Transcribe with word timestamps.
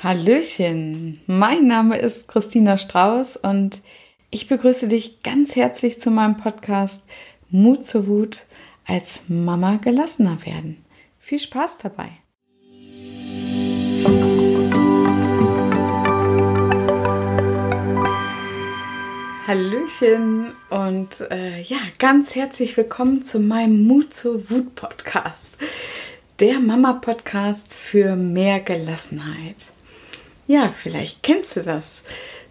Hallöchen, 0.00 1.20
mein 1.26 1.66
Name 1.66 1.98
ist 1.98 2.28
Christina 2.28 2.78
Strauß 2.78 3.36
und 3.38 3.80
ich 4.30 4.46
begrüße 4.46 4.86
dich 4.86 5.24
ganz 5.24 5.56
herzlich 5.56 6.00
zu 6.00 6.12
meinem 6.12 6.36
Podcast 6.36 7.02
Mut 7.50 7.84
zur 7.84 8.06
Wut 8.06 8.44
als 8.86 9.22
Mama 9.26 9.80
gelassener 9.82 10.38
werden. 10.46 10.84
Viel 11.18 11.40
Spaß 11.40 11.78
dabei. 11.78 12.10
Hallöchen 19.48 20.52
und 20.70 21.28
äh, 21.28 21.60
ja, 21.62 21.78
ganz 21.98 22.36
herzlich 22.36 22.76
willkommen 22.76 23.24
zu 23.24 23.40
meinem 23.40 23.84
Mut 23.88 24.14
zur 24.14 24.48
Wut 24.48 24.76
Podcast. 24.76 25.58
Der 26.38 26.60
Mama 26.60 26.92
Podcast 26.92 27.74
für 27.74 28.14
mehr 28.14 28.60
Gelassenheit. 28.60 29.72
Ja, 30.48 30.72
vielleicht 30.74 31.22
kennst 31.22 31.56
du 31.56 31.62
das. 31.62 32.04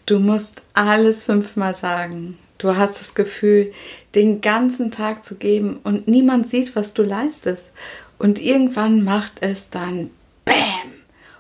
Du 0.05 0.19
musst 0.19 0.61
alles 0.75 1.23
fünfmal 1.23 1.73
sagen. 1.73 2.37
Du 2.59 2.75
hast 2.75 2.99
das 2.99 3.15
Gefühl, 3.15 3.73
den 4.13 4.39
ganzen 4.41 4.91
Tag 4.91 5.25
zu 5.25 5.35
geben 5.35 5.79
und 5.83 6.07
niemand 6.07 6.47
sieht, 6.47 6.75
was 6.75 6.93
du 6.93 7.01
leistest. 7.01 7.71
Und 8.19 8.39
irgendwann 8.39 9.03
macht 9.03 9.41
es 9.41 9.71
dann 9.71 10.11
BÄM 10.45 10.93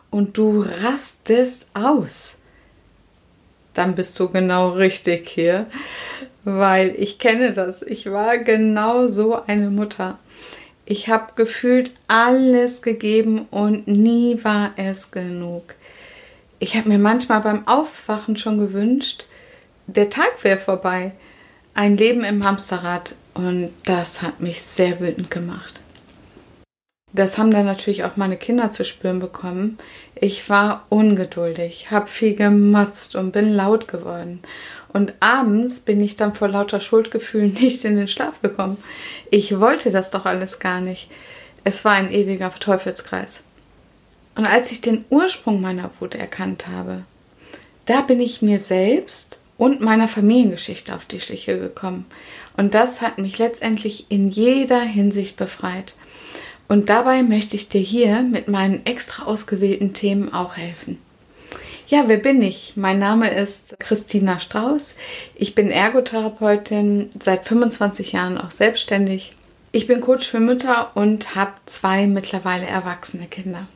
und 0.09 0.39
du 0.39 0.65
rastest 0.81 1.67
aus. 1.75 2.37
Dann 3.75 3.93
bist 3.93 4.19
du 4.19 4.27
genau 4.29 4.69
richtig 4.69 5.29
hier, 5.29 5.67
weil 6.43 6.95
ich 6.97 7.19
kenne 7.19 7.53
das. 7.53 7.83
Ich 7.83 8.11
war 8.11 8.39
genau 8.39 9.05
so 9.05 9.43
eine 9.45 9.69
Mutter. 9.69 10.17
Ich 10.85 11.07
habe 11.07 11.33
gefühlt 11.35 11.91
alles 12.07 12.81
gegeben 12.81 13.45
und 13.51 13.87
nie 13.87 14.43
war 14.43 14.71
es 14.75 15.11
genug 15.11 15.75
ich 16.59 16.75
habe 16.75 16.89
mir 16.89 16.97
manchmal 16.97 17.41
beim 17.41 17.67
Aufwachen 17.67 18.37
schon 18.37 18.57
gewünscht, 18.57 19.25
der 19.87 20.09
Tag 20.09 20.43
wäre 20.43 20.59
vorbei. 20.59 21.13
Ein 21.73 21.95
Leben 21.95 22.23
im 22.23 22.43
Hamsterrad 22.43 23.15
und 23.33 23.71
das 23.85 24.21
hat 24.21 24.41
mich 24.41 24.61
sehr 24.61 24.99
wütend 24.99 25.29
gemacht. 25.29 25.79
Das 27.13 27.37
haben 27.37 27.51
dann 27.51 27.65
natürlich 27.65 28.03
auch 28.03 28.17
meine 28.17 28.35
Kinder 28.35 28.71
zu 28.71 28.83
spüren 28.83 29.19
bekommen. 29.19 29.77
Ich 30.15 30.49
war 30.49 30.85
ungeduldig, 30.89 31.89
habe 31.89 32.07
viel 32.07 32.35
gemotzt 32.35 33.15
und 33.15 33.31
bin 33.31 33.53
laut 33.53 33.87
geworden. 33.87 34.41
Und 34.91 35.13
abends 35.19 35.79
bin 35.79 36.01
ich 36.01 36.15
dann 36.15 36.33
vor 36.33 36.49
lauter 36.49 36.79
Schuldgefühlen 36.79 37.53
nicht 37.61 37.85
in 37.85 37.95
den 37.95 38.07
Schlaf 38.07 38.41
gekommen. 38.41 38.77
Ich 39.31 39.59
wollte 39.59 39.91
das 39.91 40.11
doch 40.11 40.25
alles 40.25 40.59
gar 40.59 40.81
nicht. 40.81 41.09
Es 41.63 41.85
war 41.85 41.93
ein 41.93 42.11
ewiger 42.11 42.51
Teufelskreis. 42.53 43.43
Und 44.37 44.45
als 44.45 44.71
ich 44.71 44.81
den 44.81 45.03
Ursprung 45.09 45.61
meiner 45.61 45.89
Wut 45.99 46.13
erkannt 46.13 46.67
habe, 46.67 47.03
da 47.85 48.01
bin 48.01 48.19
ich 48.21 48.43
mir 48.43 48.59
selbst 48.59 49.39
und 49.57 49.81
meiner 49.81 50.07
Familiengeschichte 50.07 50.93
auf 50.93 51.05
die 51.05 51.19
Schliche 51.19 51.57
gekommen. 51.57 52.05
Und 52.55 52.75
das 52.75 53.01
hat 53.01 53.17
mich 53.17 53.39
letztendlich 53.39 54.05
in 54.09 54.29
jeder 54.29 54.79
Hinsicht 54.79 55.37
befreit. 55.37 55.95
Und 56.67 56.89
dabei 56.89 57.23
möchte 57.23 57.55
ich 57.55 57.67
dir 57.67 57.81
hier 57.81 58.21
mit 58.21 58.47
meinen 58.47 58.85
extra 58.85 59.23
ausgewählten 59.25 59.93
Themen 59.93 60.31
auch 60.31 60.55
helfen. 60.55 60.99
Ja, 61.87 62.03
wer 62.05 62.17
bin 62.17 62.39
ich? 62.43 62.73
Mein 62.75 62.99
Name 62.99 63.31
ist 63.31 63.79
Christina 63.79 64.37
Strauß. 64.37 64.95
Ich 65.33 65.55
bin 65.55 65.71
Ergotherapeutin, 65.71 67.09
seit 67.19 67.45
25 67.45 68.11
Jahren 68.11 68.37
auch 68.37 68.51
selbstständig. 68.51 69.31
Ich 69.71 69.87
bin 69.87 69.99
Coach 69.99 70.27
für 70.27 70.39
Mütter 70.39 70.91
und 70.93 71.33
habe 71.33 71.53
zwei 71.65 72.05
mittlerweile 72.05 72.67
erwachsene 72.67 73.25
Kinder. 73.25 73.67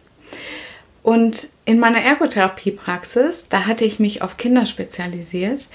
Und 1.03 1.49
in 1.65 1.79
meiner 1.79 2.01
Ergotherapiepraxis, 2.01 3.49
da 3.49 3.65
hatte 3.65 3.85
ich 3.85 3.99
mich 3.99 4.21
auf 4.21 4.37
Kinder 4.37 4.65
spezialisiert, 4.65 5.67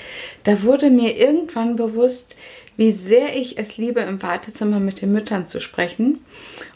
da 0.44 0.62
wurde 0.62 0.90
mir 0.90 1.16
irgendwann 1.16 1.76
bewusst, 1.76 2.36
wie 2.76 2.92
sehr 2.92 3.36
ich 3.36 3.58
es 3.58 3.76
liebe, 3.76 4.00
im 4.00 4.22
Wartezimmer 4.22 4.78
mit 4.78 5.00
den 5.00 5.12
Müttern 5.12 5.46
zu 5.46 5.60
sprechen 5.60 6.20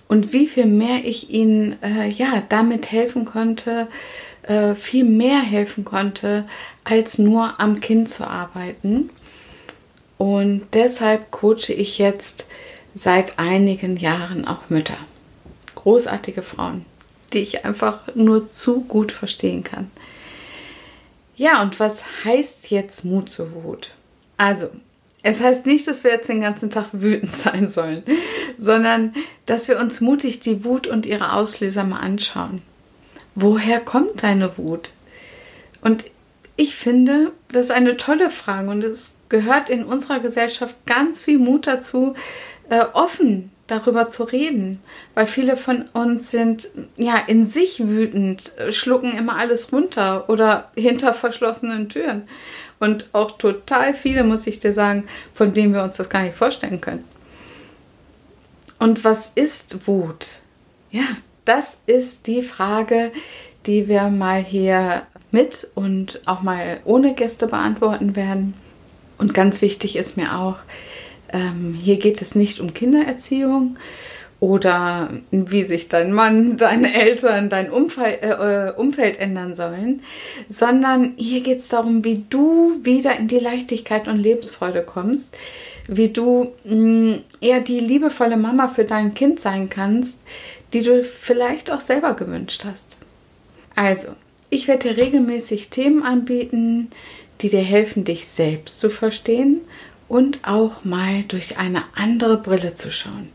und 0.09 0.33
wie 0.33 0.49
viel 0.49 0.67
mehr 0.67 1.05
ich 1.05 1.31
ihnen 1.31 1.81
äh, 1.83 2.09
ja 2.09 2.43
damit 2.49 2.91
helfen 2.91 3.25
konnte, 3.25 3.87
äh, 4.43 4.75
viel 4.75 5.05
mehr 5.05 5.41
helfen 5.41 5.85
konnte, 5.85 6.47
als 6.83 7.19
nur 7.19 7.61
am 7.61 7.81
Kind 7.81 8.09
zu 8.09 8.27
arbeiten. 8.27 9.11
Und 10.19 10.63
deshalb 10.73 11.31
coache 11.31 11.73
ich 11.73 11.99
jetzt 11.99 12.47
seit 12.95 13.39
einigen 13.39 13.97
Jahren 13.97 14.47
auch 14.47 14.71
Mütter. 14.71 14.97
Großartige 15.77 16.43
Frauen 16.43 16.85
die 17.33 17.39
ich 17.39 17.65
einfach 17.65 18.01
nur 18.15 18.47
zu 18.47 18.81
gut 18.83 19.13
verstehen 19.13 19.65
kann. 19.65 19.91
Ja, 21.37 21.63
und 21.63 21.81
was 21.81 22.03
heißt 22.25 22.71
jetzt 22.71 23.05
Mut 23.05 23.31
zur 23.31 23.55
Wut? 23.65 23.93
Also, 24.37 24.71
es 25.23 25.41
heißt 25.41 25.67
nicht, 25.67 25.87
dass 25.87 26.05
wir 26.05 26.11
jetzt 26.11 26.29
den 26.29 26.41
ganzen 26.41 26.71
Tag 26.71 26.89
wütend 26.93 27.33
sein 27.33 27.69
sollen, 27.69 28.03
sondern 28.57 29.15
dass 29.47 29.69
wir 29.69 29.79
uns 29.79 30.01
mutig 30.01 30.41
die 30.41 30.65
Wut 30.65 30.87
und 30.87 31.07
ihre 31.07 31.33
Auslöser 31.33 31.85
mal 31.85 32.01
anschauen. 32.01 32.63
Woher 33.35 33.81
kommt 33.81 34.23
deine 34.23 34.59
Wut? 34.59 34.93
Und 35.81 36.05
ich 36.57 36.77
finde, 36.77 37.33
das 37.53 37.67
ist 37.67 37.71
eine 37.71 37.97
tolle 37.97 38.31
Frage 38.31 38.69
und 38.69 38.85
es 38.85 39.13
gehört 39.31 39.71
in 39.71 39.85
unserer 39.85 40.21
Gesellschaft 40.21 40.75
ganz 40.85 41.21
viel 41.21 41.39
Mut 41.39 41.67
dazu, 41.67 42.15
äh, 42.69 42.85
offen 42.93 43.51
darüber 43.71 44.09
zu 44.09 44.25
reden, 44.25 44.81
weil 45.15 45.27
viele 45.27 45.57
von 45.57 45.85
uns 45.93 46.31
sind 46.31 46.69
ja 46.97 47.17
in 47.27 47.47
sich 47.47 47.87
wütend, 47.87 48.53
schlucken 48.71 49.17
immer 49.17 49.37
alles 49.37 49.73
runter 49.73 50.29
oder 50.29 50.71
hinter 50.77 51.13
verschlossenen 51.15 51.89
Türen. 51.89 52.29
Und 52.79 53.09
auch 53.13 53.33
total 53.33 53.95
viele, 53.95 54.25
muss 54.25 54.47
ich 54.47 54.59
dir 54.59 54.73
sagen, 54.73 55.07
von 55.35 55.53
denen 55.53 55.75
wir 55.75 55.83
uns 55.83 55.97
das 55.97 56.09
gar 56.09 56.23
nicht 56.23 56.35
vorstellen 56.35 56.81
können. 56.81 57.05
Und 58.79 59.05
was 59.05 59.33
ist 59.35 59.87
Wut? 59.87 60.41
Ja, 60.91 61.05
das 61.45 61.79
ist 61.87 62.27
die 62.27 62.43
Frage, 62.43 63.13
die 63.67 63.89
wir 63.89 64.05
mal 64.09 64.43
hier 64.43 65.03
mit 65.31 65.69
und 65.75 66.21
auch 66.27 66.43
mal 66.43 66.81
ohne 66.85 67.15
Gäste 67.15 67.47
beantworten 67.47 68.17
werden. 68.17 68.55
Und 69.19 69.35
ganz 69.35 69.61
wichtig 69.61 69.97
ist 69.97 70.17
mir 70.17 70.39
auch, 70.39 70.57
ähm, 71.33 71.79
hier 71.81 71.99
geht 71.99 72.23
es 72.23 72.35
nicht 72.35 72.61
um 72.61 72.75
Kindererziehung 72.75 73.77
oder 74.41 75.11
wie 75.31 75.65
sich 75.65 75.89
dein 75.89 76.13
Mann, 76.13 76.57
deine 76.57 76.95
Eltern, 76.95 77.51
dein 77.51 77.71
Umfeld, 77.71 78.23
äh, 78.23 78.69
äh, 78.69 78.73
Umfeld 78.73 79.21
ändern 79.21 79.55
sollen, 79.55 80.03
sondern 80.49 81.13
hier 81.17 81.43
geht 81.43 81.59
es 81.59 81.69
darum, 81.69 82.05
wie 82.05 82.25
du 82.29 82.81
wieder 82.83 83.17
in 83.19 83.29
die 83.29 83.39
Leichtigkeit 83.39 84.09
und 84.09 84.19
Lebensfreude 84.19 84.83
kommst, 84.83 85.37
wie 85.87 86.09
du 86.09 86.53
mh, 86.65 86.75
mm, 86.75 87.23
eher 87.41 87.61
die 87.61 87.81
liebevolle 87.81 88.37
Mama 88.37 88.69
für 88.69 88.85
dein 88.85 89.15
Kind 89.15 89.41
sein 89.41 89.69
kannst, 89.69 90.23
die 90.73 90.83
du 90.83 91.03
vielleicht 91.03 91.71
auch 91.71 91.81
selber 91.81 92.15
gewünscht 92.15 92.65
hast. 92.65 92.97
Also, 93.77 94.09
ich 94.51 94.69
werde 94.69 94.89
dir 94.89 94.97
regelmäßig 94.97 95.69
Themen 95.71 96.03
anbieten, 96.03 96.91
die 97.41 97.51
dir 97.51 97.63
helfen, 97.63 98.05
dich 98.05 98.27
selbst 98.27 98.79
zu 98.81 98.91
verstehen 98.91 99.61
und 100.11 100.41
auch 100.43 100.85
mal 100.85 101.23
durch 101.29 101.57
eine 101.57 101.85
andere 101.95 102.37
Brille 102.37 102.75
zu 102.75 102.91
schauen. 102.91 103.31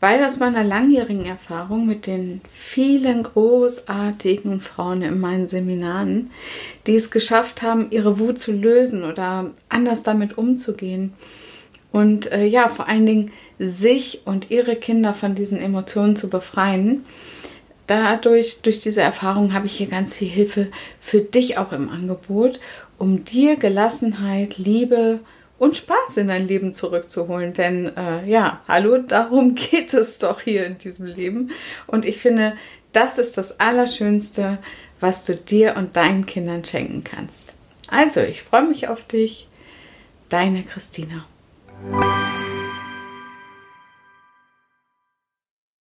Weil 0.00 0.24
aus 0.24 0.40
meiner 0.40 0.64
langjährigen 0.64 1.26
Erfahrung 1.26 1.86
mit 1.86 2.06
den 2.06 2.40
vielen 2.50 3.22
großartigen 3.22 4.60
Frauen 4.60 5.02
in 5.02 5.20
meinen 5.20 5.46
Seminaren, 5.46 6.30
die 6.88 6.96
es 6.96 7.12
geschafft 7.12 7.62
haben, 7.62 7.90
ihre 7.90 8.18
Wut 8.18 8.38
zu 8.38 8.50
lösen 8.50 9.04
oder 9.04 9.50
anders 9.68 10.02
damit 10.02 10.38
umzugehen 10.38 11.12
und 11.92 12.32
äh, 12.32 12.46
ja, 12.46 12.68
vor 12.68 12.88
allen 12.88 13.04
Dingen 13.04 13.32
sich 13.58 14.22
und 14.24 14.50
ihre 14.50 14.76
Kinder 14.76 15.12
von 15.12 15.34
diesen 15.34 15.58
Emotionen 15.60 16.16
zu 16.16 16.30
befreien, 16.30 17.04
dadurch, 17.86 18.62
durch 18.62 18.78
diese 18.78 19.02
Erfahrung 19.02 19.52
habe 19.52 19.66
ich 19.66 19.74
hier 19.74 19.88
ganz 19.88 20.16
viel 20.16 20.28
Hilfe 20.28 20.68
für 20.98 21.20
dich 21.20 21.58
auch 21.58 21.72
im 21.72 21.90
Angebot, 21.90 22.58
um 22.96 23.24
dir 23.24 23.56
Gelassenheit, 23.56 24.56
Liebe 24.56 25.20
und 25.62 25.76
Spaß 25.76 26.16
in 26.16 26.26
dein 26.26 26.48
Leben 26.48 26.74
zurückzuholen. 26.74 27.52
Denn 27.52 27.96
äh, 27.96 28.28
ja, 28.28 28.62
hallo, 28.66 28.98
darum 28.98 29.54
geht 29.54 29.94
es 29.94 30.18
doch 30.18 30.40
hier 30.40 30.66
in 30.66 30.78
diesem 30.78 31.06
Leben. 31.06 31.52
Und 31.86 32.04
ich 32.04 32.18
finde, 32.18 32.56
das 32.90 33.16
ist 33.16 33.38
das 33.38 33.60
Allerschönste, 33.60 34.58
was 34.98 35.24
du 35.24 35.36
dir 35.36 35.76
und 35.76 35.94
deinen 35.94 36.26
Kindern 36.26 36.64
schenken 36.64 37.04
kannst. 37.04 37.54
Also, 37.88 38.22
ich 38.22 38.42
freue 38.42 38.66
mich 38.66 38.88
auf 38.88 39.04
dich. 39.06 39.46
Deine 40.28 40.64
Christina. 40.64 41.26